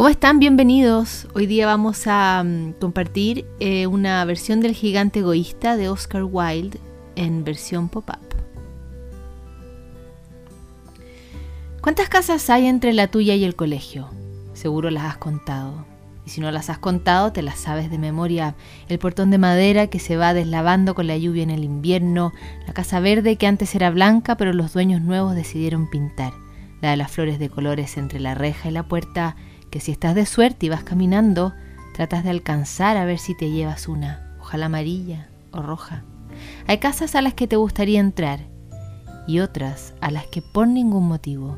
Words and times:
¿Cómo 0.00 0.08
están? 0.08 0.38
Bienvenidos. 0.38 1.28
Hoy 1.34 1.44
día 1.44 1.66
vamos 1.66 2.06
a 2.06 2.40
um, 2.42 2.72
compartir 2.72 3.44
eh, 3.60 3.86
una 3.86 4.24
versión 4.24 4.62
del 4.62 4.72
gigante 4.72 5.18
egoísta 5.18 5.76
de 5.76 5.90
Oscar 5.90 6.24
Wilde 6.24 6.80
en 7.16 7.44
versión 7.44 7.90
pop-up. 7.90 8.16
¿Cuántas 11.82 12.08
casas 12.08 12.48
hay 12.48 12.64
entre 12.64 12.94
la 12.94 13.08
tuya 13.08 13.34
y 13.34 13.44
el 13.44 13.54
colegio? 13.54 14.08
Seguro 14.54 14.88
las 14.88 15.04
has 15.04 15.18
contado. 15.18 15.84
Y 16.24 16.30
si 16.30 16.40
no 16.40 16.50
las 16.50 16.70
has 16.70 16.78
contado, 16.78 17.32
te 17.32 17.42
las 17.42 17.58
sabes 17.58 17.90
de 17.90 17.98
memoria. 17.98 18.54
El 18.88 18.98
portón 18.98 19.30
de 19.30 19.36
madera 19.36 19.88
que 19.88 19.98
se 19.98 20.16
va 20.16 20.32
deslavando 20.32 20.94
con 20.94 21.08
la 21.08 21.18
lluvia 21.18 21.42
en 21.42 21.50
el 21.50 21.62
invierno, 21.62 22.32
la 22.66 22.72
casa 22.72 23.00
verde 23.00 23.36
que 23.36 23.46
antes 23.46 23.74
era 23.74 23.90
blanca 23.90 24.38
pero 24.38 24.54
los 24.54 24.72
dueños 24.72 25.02
nuevos 25.02 25.34
decidieron 25.34 25.90
pintar, 25.90 26.32
la 26.80 26.88
de 26.88 26.96
las 26.96 27.10
flores 27.10 27.38
de 27.38 27.50
colores 27.50 27.98
entre 27.98 28.18
la 28.18 28.34
reja 28.34 28.70
y 28.70 28.72
la 28.72 28.84
puerta, 28.84 29.36
que 29.70 29.80
si 29.80 29.92
estás 29.92 30.14
de 30.14 30.26
suerte 30.26 30.66
y 30.66 30.68
vas 30.68 30.84
caminando, 30.84 31.54
tratas 31.94 32.24
de 32.24 32.30
alcanzar 32.30 32.96
a 32.96 33.04
ver 33.04 33.18
si 33.18 33.36
te 33.36 33.50
llevas 33.50 33.88
una, 33.88 34.36
ojalá 34.40 34.66
amarilla 34.66 35.28
o 35.52 35.62
roja. 35.62 36.04
Hay 36.66 36.78
casas 36.78 37.14
a 37.14 37.22
las 37.22 37.34
que 37.34 37.46
te 37.46 37.56
gustaría 37.56 38.00
entrar 38.00 38.40
y 39.26 39.40
otras 39.40 39.94
a 40.00 40.10
las 40.10 40.26
que 40.26 40.42
por 40.42 40.66
ningún 40.66 41.06
motivo. 41.06 41.56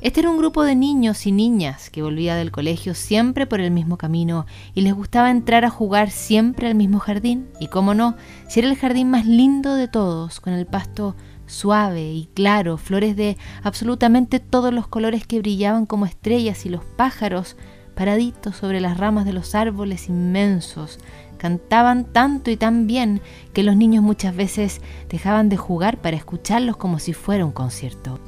Este 0.00 0.20
era 0.20 0.30
un 0.30 0.38
grupo 0.38 0.64
de 0.64 0.76
niños 0.76 1.26
y 1.26 1.32
niñas 1.32 1.90
que 1.90 2.02
volvía 2.02 2.36
del 2.36 2.50
colegio 2.50 2.94
siempre 2.94 3.46
por 3.46 3.60
el 3.60 3.70
mismo 3.70 3.96
camino 3.96 4.46
y 4.74 4.82
les 4.82 4.94
gustaba 4.94 5.30
entrar 5.30 5.64
a 5.64 5.70
jugar 5.70 6.10
siempre 6.10 6.66
al 6.66 6.74
mismo 6.74 6.98
jardín. 6.98 7.48
Y 7.60 7.68
cómo 7.68 7.94
no, 7.94 8.14
si 8.48 8.60
era 8.60 8.68
el 8.68 8.76
jardín 8.76 9.10
más 9.10 9.26
lindo 9.26 9.74
de 9.74 9.88
todos, 9.88 10.40
con 10.40 10.52
el 10.52 10.66
pasto 10.66 11.16
suave 11.46 12.12
y 12.12 12.28
claro, 12.34 12.76
flores 12.76 13.16
de 13.16 13.36
absolutamente 13.62 14.40
todos 14.40 14.72
los 14.72 14.86
colores 14.86 15.26
que 15.26 15.38
brillaban 15.38 15.86
como 15.86 16.06
estrellas 16.06 16.66
y 16.66 16.68
los 16.68 16.84
pájaros, 16.84 17.56
paraditos 17.94 18.56
sobre 18.56 18.80
las 18.80 18.98
ramas 18.98 19.24
de 19.24 19.32
los 19.32 19.54
árboles 19.54 20.08
inmensos, 20.08 20.98
cantaban 21.38 22.04
tanto 22.04 22.50
y 22.50 22.56
tan 22.56 22.86
bien 22.86 23.20
que 23.52 23.62
los 23.62 23.76
niños 23.76 24.02
muchas 24.02 24.34
veces 24.34 24.80
dejaban 25.08 25.48
de 25.48 25.56
jugar 25.56 26.00
para 26.00 26.16
escucharlos 26.16 26.76
como 26.76 26.98
si 26.98 27.12
fuera 27.12 27.44
un 27.44 27.52
concierto. 27.52 28.18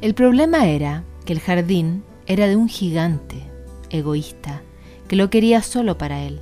El 0.00 0.14
problema 0.14 0.66
era 0.66 1.04
que 1.24 1.32
el 1.32 1.40
jardín 1.40 2.04
era 2.26 2.46
de 2.46 2.56
un 2.56 2.68
gigante, 2.68 3.42
egoísta, 3.90 4.62
que 5.08 5.16
lo 5.16 5.30
quería 5.30 5.62
solo 5.62 5.98
para 5.98 6.22
él 6.22 6.40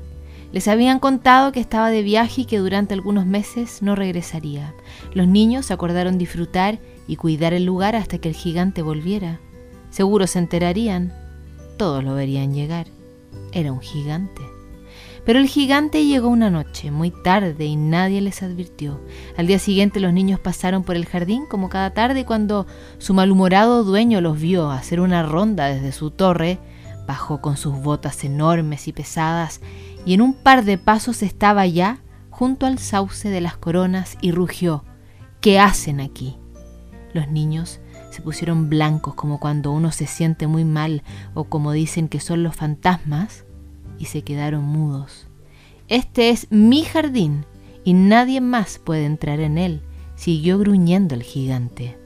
les 0.55 0.69
habían 0.69 1.01
contado 1.01 1.51
que 1.51 1.59
estaba 1.59 1.91
de 1.91 2.03
viaje 2.03 2.43
y 2.43 2.45
que 2.45 2.59
durante 2.59 2.95
algunos 2.95 3.27
meses 3.27 3.83
no 3.83 3.97
regresaría. 3.97 4.73
Los 5.13 5.27
niños 5.27 5.73
acordaron 5.73 6.17
disfrutar 6.17 6.79
y 7.09 7.17
cuidar 7.17 7.55
el 7.55 7.65
lugar 7.65 7.97
hasta 7.97 8.19
que 8.19 8.29
el 8.29 8.37
gigante 8.37 8.81
volviera. 8.81 9.41
Seguro 9.91 10.29
se 10.29 10.39
enterarían. 10.39 11.13
Todos 11.77 12.05
lo 12.05 12.15
verían 12.15 12.55
llegar. 12.55 12.87
Era 13.51 13.73
un 13.73 13.81
gigante. 13.81 14.43
Pero 15.27 15.41
el 15.41 15.49
gigante 15.49 16.07
llegó 16.07 16.29
una 16.29 16.51
noche, 16.51 16.93
muy 16.93 17.11
tarde, 17.11 17.65
y 17.65 17.75
nadie 17.75 18.21
les 18.21 18.45
advirtió. 18.45 19.01
Al 19.37 19.49
día 19.49 19.59
siguiente 19.59 19.99
los 19.99 20.13
niños 20.13 20.39
pasaron 20.39 20.85
por 20.85 20.95
el 20.95 21.07
jardín 21.07 21.47
como 21.47 21.69
cada 21.69 21.95
tarde 21.95 22.25
cuando 22.25 22.69
su 22.99 23.13
malhumorado 23.13 23.83
dueño 23.83 24.21
los 24.21 24.41
vio 24.41 24.71
hacer 24.71 25.01
una 25.01 25.25
ronda 25.25 25.67
desde 25.67 25.91
su 25.91 26.13
torre, 26.13 26.61
bajó 27.07 27.41
con 27.41 27.57
sus 27.57 27.81
botas 27.81 28.25
enormes 28.25 28.89
y 28.89 28.93
pesadas 28.93 29.61
y 30.05 30.15
en 30.15 30.21
un 30.21 30.35
par 30.35 30.65
de 30.65 30.79
pasos 30.79 31.23
estaba 31.23 31.67
ya 31.67 32.01
junto 32.31 32.67
al 32.67 32.79
sauce 32.79 33.29
de 33.31 33.41
las 33.41 33.57
coronas 33.57 34.17
y 34.21 34.33
rugió, 34.33 34.85
¿qué 35.41 35.59
hacen 35.59 36.01
aquí? 36.01 36.37
Los 37.13 37.29
niños 37.29 37.81
se 38.11 38.23
pusieron 38.23 38.69
blancos 38.69 39.15
como 39.15 39.39
cuando 39.39 39.73
uno 39.73 39.93
se 39.93 40.07
siente 40.07 40.47
muy 40.47 40.65
mal 40.65 41.03
o 41.35 41.45
como 41.45 41.73
dicen 41.73 42.09
que 42.09 42.21
son 42.21 42.43
los 42.43 42.57
fantasmas 42.57 43.45
y 43.99 44.07
se 44.07 44.23
quedaron 44.23 44.65
mudos. 44.65 45.29
Este 45.89 46.31
es 46.31 46.47
mi 46.51 46.83
jardín 46.83 47.45
y 47.85 47.93
nadie 47.95 48.41
más 48.41 48.79
puede 48.79 49.05
entrar 49.05 49.41
en 49.41 49.59
él, 49.59 49.83
siguió 50.17 50.59
gruñendo 50.59 51.15
el 51.15 51.23
gigante. 51.23 52.04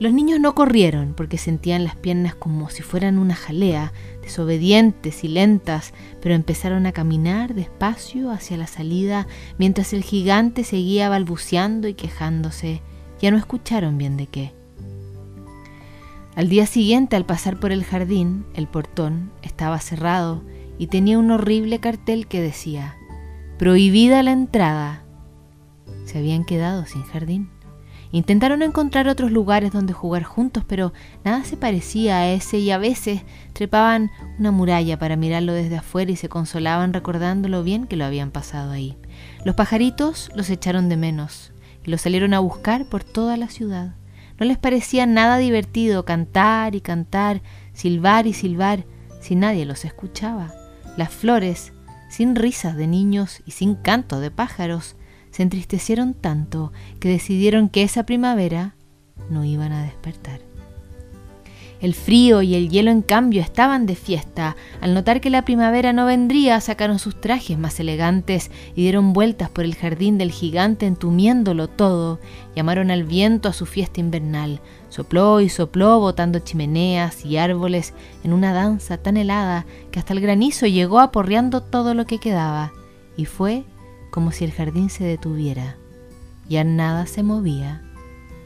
Los 0.00 0.14
niños 0.14 0.40
no 0.40 0.54
corrieron 0.54 1.12
porque 1.14 1.36
sentían 1.36 1.84
las 1.84 1.94
piernas 1.94 2.34
como 2.34 2.70
si 2.70 2.82
fueran 2.82 3.18
una 3.18 3.34
jalea, 3.34 3.92
desobedientes 4.22 5.24
y 5.24 5.28
lentas, 5.28 5.92
pero 6.22 6.34
empezaron 6.34 6.86
a 6.86 6.92
caminar 6.92 7.54
despacio 7.54 8.30
hacia 8.30 8.56
la 8.56 8.66
salida 8.66 9.26
mientras 9.58 9.92
el 9.92 10.02
gigante 10.02 10.64
seguía 10.64 11.10
balbuceando 11.10 11.86
y 11.86 11.92
quejándose. 11.92 12.80
Ya 13.20 13.30
no 13.30 13.36
escucharon 13.36 13.98
bien 13.98 14.16
de 14.16 14.26
qué. 14.26 14.54
Al 16.34 16.48
día 16.48 16.64
siguiente, 16.64 17.16
al 17.16 17.26
pasar 17.26 17.60
por 17.60 17.70
el 17.70 17.84
jardín, 17.84 18.46
el 18.54 18.68
portón 18.68 19.30
estaba 19.42 19.78
cerrado 19.80 20.42
y 20.78 20.86
tenía 20.86 21.18
un 21.18 21.30
horrible 21.30 21.78
cartel 21.78 22.26
que 22.26 22.40
decía, 22.40 22.96
Prohibida 23.58 24.22
la 24.22 24.32
entrada. 24.32 25.04
Se 26.06 26.16
habían 26.16 26.46
quedado 26.46 26.86
sin 26.86 27.02
jardín. 27.02 27.50
Intentaron 28.12 28.62
encontrar 28.62 29.06
otros 29.08 29.30
lugares 29.30 29.70
donde 29.72 29.92
jugar 29.92 30.24
juntos, 30.24 30.64
pero 30.66 30.92
nada 31.24 31.44
se 31.44 31.56
parecía 31.56 32.18
a 32.18 32.28
ese 32.28 32.58
y 32.58 32.72
a 32.72 32.78
veces 32.78 33.22
trepaban 33.52 34.10
una 34.38 34.50
muralla 34.50 34.98
para 34.98 35.14
mirarlo 35.14 35.52
desde 35.52 35.76
afuera 35.76 36.10
y 36.10 36.16
se 36.16 36.28
consolaban 36.28 36.92
recordando 36.92 37.48
lo 37.48 37.62
bien 37.62 37.86
que 37.86 37.96
lo 37.96 38.04
habían 38.04 38.32
pasado 38.32 38.72
ahí. 38.72 38.96
Los 39.44 39.54
pajaritos 39.54 40.30
los 40.34 40.50
echaron 40.50 40.88
de 40.88 40.96
menos 40.96 41.52
y 41.84 41.90
los 41.90 42.00
salieron 42.00 42.34
a 42.34 42.40
buscar 42.40 42.86
por 42.86 43.04
toda 43.04 43.36
la 43.36 43.48
ciudad. 43.48 43.94
No 44.40 44.46
les 44.46 44.58
parecía 44.58 45.06
nada 45.06 45.38
divertido 45.38 46.04
cantar 46.04 46.74
y 46.74 46.80
cantar, 46.80 47.42
silbar 47.74 48.26
y 48.26 48.32
silbar, 48.32 48.84
si 49.20 49.36
nadie 49.36 49.66
los 49.66 49.84
escuchaba. 49.84 50.52
Las 50.96 51.10
flores, 51.10 51.72
sin 52.08 52.34
risas 52.34 52.76
de 52.76 52.88
niños 52.88 53.42
y 53.46 53.52
sin 53.52 53.76
canto 53.76 54.18
de 54.18 54.30
pájaros, 54.30 54.96
se 55.30 55.42
entristecieron 55.42 56.14
tanto 56.14 56.72
que 56.98 57.08
decidieron 57.08 57.68
que 57.68 57.82
esa 57.82 58.04
primavera 58.04 58.74
no 59.30 59.44
iban 59.44 59.72
a 59.72 59.84
despertar. 59.84 60.40
El 61.80 61.94
frío 61.94 62.42
y 62.42 62.54
el 62.54 62.68
hielo, 62.68 62.90
en 62.90 63.00
cambio, 63.00 63.40
estaban 63.40 63.86
de 63.86 63.94
fiesta. 63.94 64.54
Al 64.82 64.92
notar 64.92 65.22
que 65.22 65.30
la 65.30 65.46
primavera 65.46 65.94
no 65.94 66.04
vendría, 66.04 66.60
sacaron 66.60 66.98
sus 66.98 67.18
trajes 67.18 67.58
más 67.58 67.80
elegantes 67.80 68.50
y 68.76 68.82
dieron 68.82 69.14
vueltas 69.14 69.48
por 69.48 69.64
el 69.64 69.74
jardín 69.74 70.18
del 70.18 70.30
gigante 70.30 70.86
entumiéndolo 70.86 71.68
todo. 71.68 72.20
Llamaron 72.54 72.90
al 72.90 73.04
viento 73.04 73.48
a 73.48 73.54
su 73.54 73.64
fiesta 73.64 73.98
invernal. 74.00 74.60
Sopló 74.90 75.40
y 75.40 75.48
sopló, 75.48 76.00
botando 76.00 76.40
chimeneas 76.40 77.24
y 77.24 77.38
árboles 77.38 77.94
en 78.24 78.34
una 78.34 78.52
danza 78.52 78.98
tan 78.98 79.16
helada 79.16 79.64
que 79.90 80.00
hasta 80.00 80.12
el 80.12 80.20
granizo 80.20 80.66
llegó 80.66 81.00
aporreando 81.00 81.62
todo 81.62 81.94
lo 81.94 82.04
que 82.04 82.18
quedaba. 82.18 82.72
Y 83.16 83.24
fue 83.24 83.64
como 84.10 84.32
si 84.32 84.44
el 84.44 84.52
jardín 84.52 84.90
se 84.90 85.04
detuviera. 85.04 85.76
Ya 86.48 86.64
nada 86.64 87.06
se 87.06 87.22
movía, 87.22 87.82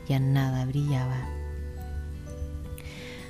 ya 0.08 0.19
nada 0.19 0.64
brillaba. 0.66 1.34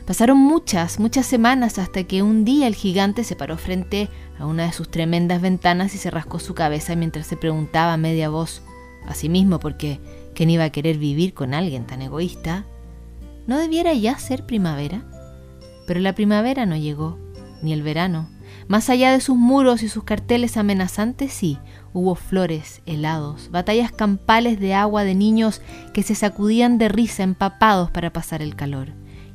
Pasaron 0.06 0.36
muchas, 0.36 1.00
muchas 1.00 1.24
semanas 1.26 1.78
hasta 1.78 2.04
que 2.04 2.22
un 2.22 2.44
día 2.44 2.66
el 2.66 2.74
gigante 2.74 3.24
se 3.24 3.36
paró 3.36 3.56
frente 3.56 4.10
a 4.38 4.44
una 4.46 4.66
de 4.66 4.72
sus 4.72 4.90
tremendas 4.90 5.40
ventanas 5.40 5.94
y 5.94 5.98
se 5.98 6.10
rascó 6.10 6.38
su 6.40 6.54
cabeza 6.54 6.94
mientras 6.94 7.26
se 7.26 7.38
preguntaba 7.38 7.94
a 7.94 7.98
media 7.98 8.28
voz 8.28 8.62
a 9.06 9.14
sí 9.14 9.28
mismo 9.30 9.60
porque 9.60 10.00
¿quién 10.34 10.50
iba 10.50 10.64
a 10.64 10.70
querer 10.70 10.98
vivir 10.98 11.32
con 11.32 11.54
alguien 11.54 11.86
tan 11.86 12.02
egoísta? 12.02 12.66
¿No 13.46 13.58
debiera 13.58 13.94
ya 13.94 14.18
ser 14.18 14.44
primavera? 14.44 15.04
Pero 15.86 16.00
la 16.00 16.14
primavera 16.14 16.66
no 16.66 16.76
llegó, 16.76 17.18
ni 17.62 17.72
el 17.72 17.82
verano. 17.82 18.28
Más 18.68 18.90
allá 18.90 19.12
de 19.12 19.20
sus 19.20 19.36
muros 19.36 19.82
y 19.82 19.88
sus 19.88 20.04
carteles 20.04 20.56
amenazantes, 20.56 21.32
sí, 21.32 21.58
Hubo 21.96 22.16
flores, 22.16 22.82
helados, 22.86 23.52
batallas 23.52 23.92
campales 23.92 24.58
de 24.58 24.74
agua 24.74 25.04
de 25.04 25.14
niños 25.14 25.62
que 25.92 26.02
se 26.02 26.16
sacudían 26.16 26.76
de 26.76 26.88
risa 26.88 27.22
empapados 27.22 27.88
para 27.92 28.12
pasar 28.12 28.42
el 28.42 28.56
calor. 28.56 28.88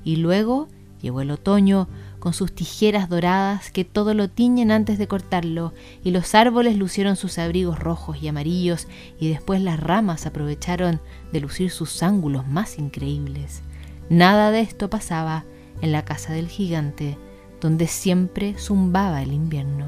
Y 0.04 0.18
luego 0.18 0.68
llegó 1.02 1.22
el 1.22 1.32
otoño 1.32 1.88
con 2.20 2.34
sus 2.34 2.54
tijeras 2.54 3.08
doradas 3.08 3.72
que 3.72 3.86
todo 3.86 4.14
lo 4.14 4.30
tiñen 4.30 4.72
antes 4.72 4.98
de 4.98 5.08
cortarlo, 5.08 5.74
y 6.04 6.12
los 6.12 6.36
árboles 6.36 6.76
lucieron 6.76 7.16
sus 7.16 7.38
abrigos 7.38 7.80
rojos 7.80 8.22
y 8.22 8.28
amarillos, 8.28 8.90
y 9.22 9.30
después 9.30 9.62
las 9.62 9.80
ramas 9.80 10.26
aprovecharon 10.26 11.00
de 11.32 11.40
lucir 11.40 11.72
sus 11.72 12.04
ángulos 12.04 12.46
más 12.46 12.78
increíbles. 12.78 13.62
Nada 14.10 14.52
de 14.52 14.60
esto 14.60 14.90
pasaba 14.90 15.46
en 15.82 15.94
la 15.94 16.04
casa 16.04 16.34
del 16.34 16.50
gigante, 16.50 17.18
donde 17.62 17.88
siempre 17.88 18.56
zumbaba 18.58 19.22
el 19.22 19.34
invierno. 19.34 19.86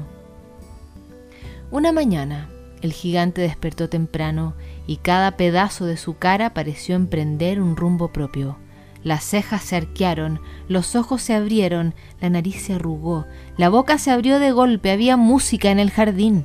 Una 1.70 1.92
mañana, 1.92 2.48
el 2.82 2.92
gigante 2.92 3.40
despertó 3.40 3.88
temprano 3.88 4.54
y 4.86 4.96
cada 4.96 5.36
pedazo 5.36 5.86
de 5.86 5.96
su 5.96 6.16
cara 6.18 6.52
pareció 6.52 6.96
emprender 6.96 7.60
un 7.60 7.76
rumbo 7.76 8.12
propio. 8.12 8.56
Las 9.04 9.24
cejas 9.24 9.62
se 9.62 9.76
arquearon, 9.76 10.40
los 10.68 10.94
ojos 10.94 11.22
se 11.22 11.34
abrieron, 11.34 11.94
la 12.20 12.30
nariz 12.30 12.62
se 12.62 12.74
arrugó, 12.74 13.26
la 13.56 13.68
boca 13.68 13.98
se 13.98 14.10
abrió 14.10 14.38
de 14.38 14.52
golpe, 14.52 14.90
había 14.90 15.16
música 15.16 15.70
en 15.70 15.78
el 15.80 15.90
jardín. 15.90 16.44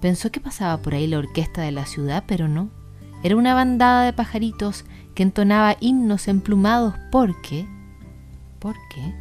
Pensó 0.00 0.30
que 0.30 0.40
pasaba 0.40 0.76
por 0.82 0.94
ahí 0.94 1.06
la 1.06 1.18
orquesta 1.18 1.62
de 1.62 1.72
la 1.72 1.86
ciudad, 1.86 2.24
pero 2.26 2.46
no. 2.46 2.70
Era 3.22 3.36
una 3.36 3.54
bandada 3.54 4.04
de 4.04 4.12
pajaritos 4.12 4.84
que 5.14 5.22
entonaba 5.22 5.76
himnos 5.80 6.28
emplumados 6.28 6.94
porque 7.10 7.66
¿Por 8.58 8.74
qué? 8.88 9.14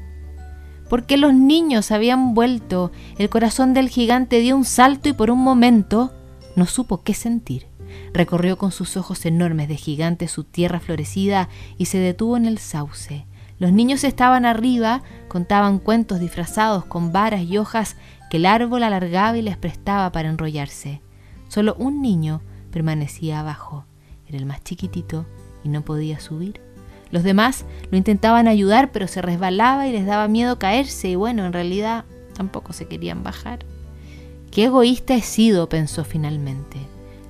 Porque 0.90 1.18
los 1.18 1.34
niños 1.34 1.92
habían 1.92 2.34
vuelto. 2.34 2.92
El 3.18 3.30
corazón 3.30 3.74
del 3.74 3.90
gigante 3.90 4.40
dio 4.40 4.56
un 4.56 4.66
salto 4.66 5.10
y 5.10 5.14
por 5.14 5.32
un 5.32 5.40
momento 5.40 6.14
no 6.56 6.66
supo 6.66 7.04
qué 7.04 7.14
sentir. 7.14 7.68
Recorrió 8.14 8.58
con 8.58 8.72
sus 8.72 8.98
ojos 8.98 9.26
enormes 9.26 9.68
de 9.68 9.76
gigante 9.76 10.28
su 10.28 10.44
tierra 10.44 10.80
florecida 10.80 11.50
y 11.78 11.86
se 11.86 11.98
detuvo 11.98 12.38
en 12.38 12.46
el 12.46 12.58
sauce. 12.58 13.26
Los 13.58 13.72
niños 13.72 14.04
estaban 14.04 14.46
arriba, 14.46 15.02
contaban 15.28 15.80
cuentos 15.80 16.20
disfrazados 16.20 16.86
con 16.86 17.12
varas 17.12 17.42
y 17.44 17.58
hojas 17.58 17.96
que 18.30 18.38
el 18.38 18.46
árbol 18.46 18.84
alargaba 18.84 19.38
y 19.38 19.42
les 19.42 19.58
prestaba 19.58 20.12
para 20.12 20.30
enrollarse. 20.30 21.02
Solo 21.48 21.76
un 21.78 22.02
niño 22.02 22.42
permanecía 22.72 23.40
abajo. 23.40 23.86
Era 24.28 24.38
el 24.38 24.46
más 24.46 24.64
chiquitito 24.64 25.26
y 25.64 25.70
no 25.70 25.84
podía 25.84 26.20
subir. 26.20 26.65
Los 27.16 27.24
demás 27.24 27.64
lo 27.92 27.98
intentaban 27.98 28.46
ayudar, 28.46 28.92
pero 28.92 29.08
se 29.08 29.22
resbalaba 29.22 29.88
y 29.88 29.94
les 29.94 30.06
daba 30.06 30.28
miedo 30.28 30.60
caerse 30.60 31.08
y 31.08 31.16
bueno, 31.16 31.46
en 31.46 31.54
realidad 31.54 32.04
tampoco 32.34 32.74
se 32.74 32.90
querían 32.90 33.24
bajar. 33.24 33.60
Qué 34.52 34.66
egoísta 34.66 35.16
he 35.16 35.22
sido, 35.22 35.70
pensó 35.70 36.04
finalmente. 36.04 36.78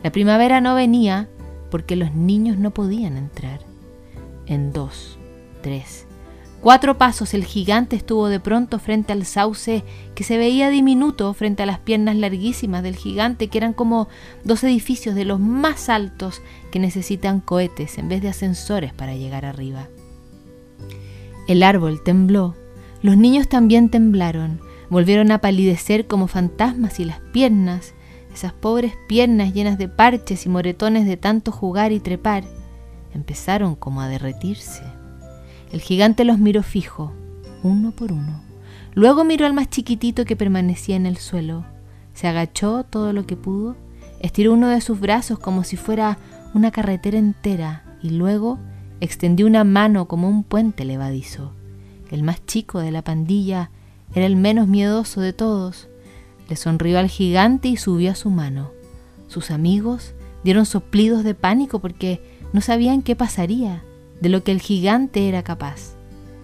La 0.01 0.11
primavera 0.11 0.59
no 0.59 0.73
venía 0.73 1.29
porque 1.69 1.95
los 1.95 2.15
niños 2.15 2.57
no 2.57 2.71
podían 2.71 3.15
entrar. 3.15 3.59
En 4.47 4.73
dos, 4.73 5.19
tres, 5.61 6.07
cuatro 6.65 6.97
pasos 6.97 7.35
el 7.35 7.45
gigante 7.45 7.95
estuvo 7.95 8.27
de 8.27 8.39
pronto 8.39 8.79
frente 8.79 9.13
al 9.13 9.27
sauce 9.27 9.83
que 10.15 10.23
se 10.23 10.39
veía 10.39 10.71
diminuto 10.71 11.31
frente 11.35 11.61
a 11.61 11.67
las 11.67 11.77
piernas 11.77 12.15
larguísimas 12.15 12.81
del 12.81 12.95
gigante 12.95 13.49
que 13.49 13.59
eran 13.59 13.71
como 13.71 14.07
dos 14.43 14.63
edificios 14.63 15.13
de 15.13 15.25
los 15.25 15.39
más 15.39 15.89
altos 15.89 16.41
que 16.71 16.79
necesitan 16.79 17.39
cohetes 17.39 17.99
en 17.99 18.09
vez 18.09 18.23
de 18.23 18.29
ascensores 18.29 18.93
para 18.93 19.13
llegar 19.13 19.45
arriba. 19.45 19.89
El 21.47 21.61
árbol 21.61 22.01
tembló, 22.01 22.55
los 23.03 23.15
niños 23.15 23.47
también 23.47 23.91
temblaron, 23.91 24.59
volvieron 24.89 25.31
a 25.31 25.41
palidecer 25.41 26.07
como 26.07 26.25
fantasmas 26.27 26.99
y 26.99 27.05
las 27.05 27.19
piernas, 27.31 27.93
esas 28.33 28.53
pobres 28.53 28.93
piernas 29.07 29.53
llenas 29.53 29.77
de 29.77 29.87
parches 29.87 30.47
y 30.47 30.49
moretones 30.49 31.05
de 31.05 31.15
tanto 31.15 31.51
jugar 31.51 31.91
y 31.91 31.99
trepar, 31.99 32.43
empezaron 33.13 33.75
como 33.75 34.01
a 34.01 34.07
derretirse. 34.07 34.94
El 35.75 35.81
gigante 35.81 36.23
los 36.23 36.39
miró 36.39 36.63
fijo, 36.63 37.11
uno 37.61 37.91
por 37.91 38.13
uno. 38.13 38.41
Luego 38.93 39.25
miró 39.25 39.45
al 39.45 39.51
más 39.51 39.69
chiquitito 39.69 40.23
que 40.23 40.37
permanecía 40.37 40.95
en 40.95 41.05
el 41.05 41.17
suelo. 41.17 41.65
Se 42.13 42.29
agachó 42.29 42.85
todo 42.85 43.11
lo 43.11 43.25
que 43.25 43.35
pudo, 43.35 43.75
estiró 44.21 44.53
uno 44.53 44.69
de 44.69 44.79
sus 44.79 45.01
brazos 45.01 45.37
como 45.37 45.65
si 45.65 45.75
fuera 45.75 46.17
una 46.53 46.71
carretera 46.71 47.17
entera 47.17 47.83
y 48.01 48.11
luego 48.11 48.57
extendió 49.01 49.47
una 49.47 49.65
mano 49.65 50.07
como 50.07 50.29
un 50.29 50.45
puente 50.45 50.85
levadizo. 50.85 51.51
El 52.09 52.23
más 52.23 52.45
chico 52.45 52.79
de 52.79 52.91
la 52.91 53.01
pandilla 53.01 53.69
era 54.13 54.27
el 54.27 54.37
menos 54.37 54.69
miedoso 54.69 55.19
de 55.19 55.33
todos. 55.33 55.89
Le 56.47 56.55
sonrió 56.55 56.99
al 56.99 57.09
gigante 57.09 57.67
y 57.67 57.75
subió 57.75 58.11
a 58.11 58.15
su 58.15 58.29
mano. 58.29 58.71
Sus 59.27 59.51
amigos 59.51 60.13
dieron 60.45 60.65
soplidos 60.65 61.25
de 61.25 61.35
pánico 61.35 61.79
porque 61.79 62.21
no 62.53 62.61
sabían 62.61 63.01
qué 63.01 63.17
pasaría, 63.17 63.83
de 64.19 64.29
lo 64.29 64.43
que 64.43 64.51
el 64.51 64.61
gigante 64.61 65.29
era 65.29 65.43
capaz. 65.43 65.95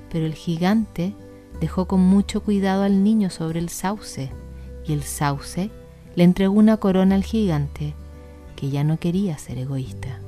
Pero 0.10 0.26
el 0.26 0.34
gigante 0.34 1.14
dejó 1.60 1.88
con 1.88 2.00
mucho 2.00 2.42
cuidado 2.42 2.84
al 2.84 3.04
niño 3.04 3.30
sobre 3.30 3.60
el 3.60 3.70
sauce, 3.70 4.32
y 4.86 4.94
el 4.94 5.04
sauce 5.04 5.70
le 6.16 6.24
entregó 6.24 6.54
una 6.54 6.78
corona 6.78 7.16
al 7.16 7.24
gigante, 7.24 7.94
que 8.56 8.70
ya 8.70 8.84
no 8.84 9.00
quería 9.00 9.38
ser 9.38 9.58
egoísta. 9.58 10.21